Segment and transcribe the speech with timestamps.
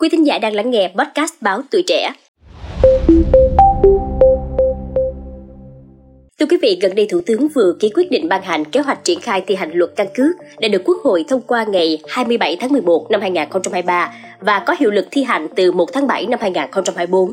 [0.00, 2.12] Quý thính giả đang lắng nghe podcast báo Tuổi Trẻ.
[6.38, 9.04] Thưa quý vị, gần đây Thủ tướng vừa ký quyết định ban hành kế hoạch
[9.04, 12.56] triển khai thi hành luật căn cước đã được Quốc hội thông qua ngày 27
[12.60, 16.38] tháng 11 năm 2023 và có hiệu lực thi hành từ 1 tháng 7 năm
[16.42, 17.32] 2024.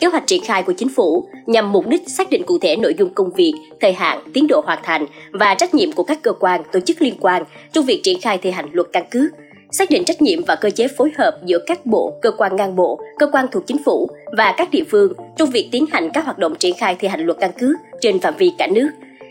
[0.00, 2.94] Kế hoạch triển khai của chính phủ nhằm mục đích xác định cụ thể nội
[2.98, 6.32] dung công việc, thời hạn, tiến độ hoàn thành và trách nhiệm của các cơ
[6.32, 7.42] quan, tổ chức liên quan
[7.72, 9.30] trong việc triển khai thi hành luật căn cước,
[9.78, 12.76] xác định trách nhiệm và cơ chế phối hợp giữa các bộ, cơ quan ngang
[12.76, 16.24] bộ, cơ quan thuộc chính phủ và các địa phương trong việc tiến hành các
[16.24, 18.88] hoạt động triển khai thi hành luật căn cước trên phạm vi cả nước.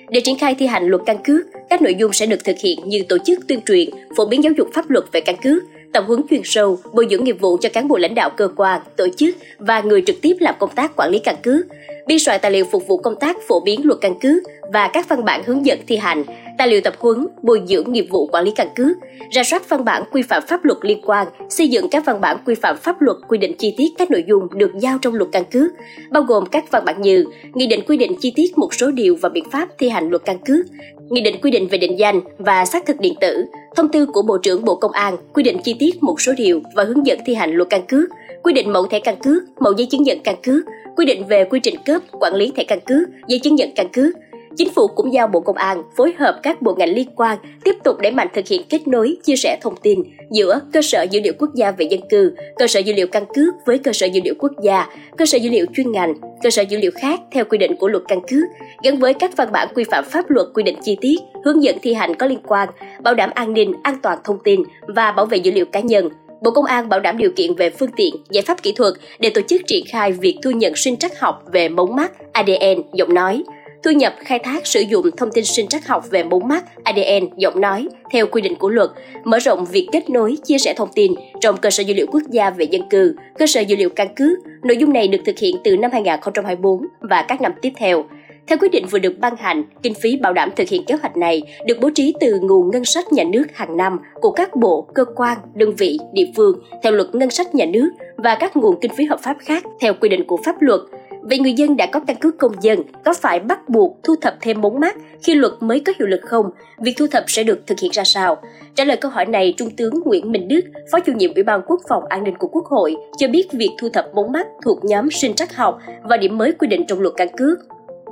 [0.10, 2.80] Để triển khai thi hành luật căn cước, các nội dung sẽ được thực hiện
[2.86, 5.64] như tổ chức tuyên truyền, phổ biến giáo dục pháp luật về căn cước,
[5.94, 8.82] tập huấn chuyên sâu, bồi dưỡng nghiệp vụ cho cán bộ lãnh đạo cơ quan,
[8.98, 11.66] tổ chức và người trực tiếp làm công tác quản lý căn cước,
[12.08, 14.44] biên soạn tài liệu phục vụ công tác phổ biến luật căn cước
[14.74, 16.24] và các văn bản hướng dẫn thi hành,
[16.58, 18.98] tài liệu tập huấn, bồi dưỡng nghiệp vụ quản lý căn cước,
[19.32, 22.38] ra soát văn bản quy phạm pháp luật liên quan, xây dựng các văn bản
[22.46, 25.30] quy phạm pháp luật quy định chi tiết các nội dung được giao trong luật
[25.32, 25.72] căn cước,
[26.12, 29.16] bao gồm các văn bản như nghị định quy định chi tiết một số điều
[29.22, 30.66] và biện pháp thi hành luật căn cước,
[31.10, 33.46] nghị định quy định về định danh và xác thực điện tử,
[33.76, 36.62] thông tư của Bộ trưởng Bộ Công an quy định chi tiết một số điều
[36.76, 38.10] và hướng dẫn thi hành luật căn cước,
[38.44, 41.44] quy định mẫu thẻ căn cước, mẫu giấy chứng nhận căn cước, quy định về
[41.50, 44.16] quy trình cấp, quản lý thẻ căn cước, giấy chứng nhận căn cước,
[44.58, 47.76] Chính phủ cũng giao Bộ Công an phối hợp các bộ ngành liên quan tiếp
[47.84, 50.00] tục đẩy mạnh thực hiện kết nối, chia sẻ thông tin
[50.32, 53.26] giữa cơ sở dữ liệu quốc gia về dân cư, cơ sở dữ liệu căn
[53.36, 54.88] cước với cơ sở dữ liệu quốc gia,
[55.18, 57.88] cơ sở dữ liệu chuyên ngành, cơ sở dữ liệu khác theo quy định của
[57.88, 58.44] luật căn cước,
[58.84, 61.78] gắn với các văn bản quy phạm pháp luật quy định chi tiết, hướng dẫn
[61.82, 62.70] thi hành có liên quan,
[63.04, 66.10] bảo đảm an ninh, an toàn thông tin và bảo vệ dữ liệu cá nhân,
[66.44, 69.30] Bộ Công an bảo đảm điều kiện về phương tiện, giải pháp kỹ thuật để
[69.30, 73.14] tổ chức triển khai việc thu nhận sinh trắc học về mống mắt, ADN, giọng
[73.14, 73.44] nói,
[73.84, 77.30] thu nhập khai thác sử dụng thông tin sinh trắc học về mống mắt, ADN,
[77.38, 78.90] giọng nói theo quy định của luật,
[79.24, 81.12] mở rộng việc kết nối, chia sẻ thông tin
[81.42, 84.16] trong cơ sở dữ liệu quốc gia về dân cư, cơ sở dữ liệu căn
[84.16, 84.38] cước.
[84.64, 88.06] Nội dung này được thực hiện từ năm 2024 và các năm tiếp theo.
[88.48, 91.18] Theo quyết định vừa được ban hành, kinh phí bảo đảm thực hiện kế hoạch
[91.18, 94.88] này được bố trí từ nguồn ngân sách nhà nước hàng năm của các bộ,
[94.94, 98.80] cơ quan, đơn vị, địa phương theo luật ngân sách nhà nước và các nguồn
[98.82, 100.82] kinh phí hợp pháp khác theo quy định của pháp luật.
[101.30, 104.36] Vậy người dân đã có căn cước công dân có phải bắt buộc thu thập
[104.42, 106.50] thêm mống mắt khi luật mới có hiệu lực không?
[106.80, 108.38] Việc thu thập sẽ được thực hiện ra sao?
[108.76, 110.62] Trả lời câu hỏi này, Trung tướng Nguyễn Minh Đức,
[110.92, 113.70] Phó chủ nhiệm Ủy ban Quốc phòng An ninh của Quốc hội, cho biết việc
[113.82, 117.00] thu thập mống mắt thuộc nhóm sinh trắc học và điểm mới quy định trong
[117.00, 117.60] luật căn cước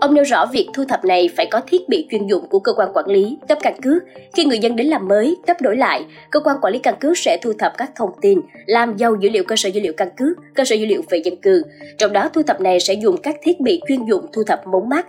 [0.02, 2.74] Ông nêu rõ việc thu thập này phải có thiết bị chuyên dụng của cơ
[2.74, 4.04] quan quản lý, cấp căn cước.
[4.34, 7.18] Khi người dân đến làm mới, cấp đổi lại, cơ quan quản lý căn cước
[7.18, 10.10] sẽ thu thập các thông tin, làm giàu dữ liệu cơ sở dữ liệu căn
[10.18, 11.64] cước, cơ sở dữ liệu về dân cư.
[11.98, 14.90] Trong đó thu thập này sẽ dùng các thiết bị chuyên dụng thu thập mống
[14.90, 15.08] mắt,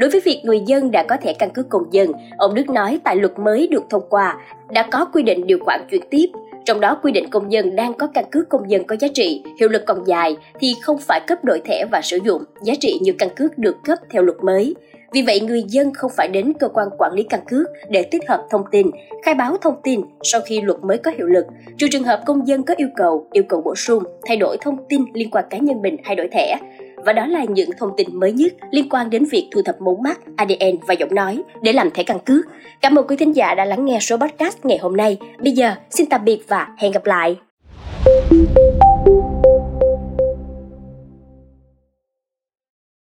[0.00, 3.00] Đối với việc người dân đã có thẻ căn cước công dân, ông Đức nói
[3.04, 4.36] tại luật mới được thông qua
[4.70, 6.26] đã có quy định điều khoản chuyển tiếp,
[6.64, 9.42] trong đó quy định công dân đang có căn cước công dân có giá trị,
[9.60, 12.98] hiệu lực còn dài thì không phải cấp đổi thẻ và sử dụng giá trị
[13.02, 14.74] như căn cước được cấp theo luật mới.
[15.12, 18.28] Vì vậy, người dân không phải đến cơ quan quản lý căn cước để tích
[18.28, 18.86] hợp thông tin,
[19.24, 21.46] khai báo thông tin sau khi luật mới có hiệu lực,
[21.78, 24.76] trừ trường hợp công dân có yêu cầu, yêu cầu bổ sung, thay đổi thông
[24.88, 26.56] tin liên quan cá nhân mình hay đổi thẻ.
[27.04, 30.02] Và đó là những thông tin mới nhất liên quan đến việc thu thập mống
[30.02, 32.44] mắt, ADN và giọng nói để làm thẻ căn cước.
[32.80, 35.18] Cảm ơn quý thính giả đã lắng nghe số podcast ngày hôm nay.
[35.38, 37.36] Bây giờ, xin tạm biệt và hẹn gặp lại.